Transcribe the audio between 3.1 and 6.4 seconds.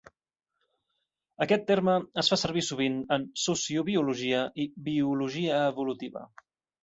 en sociobiologia i biologia evolutiva.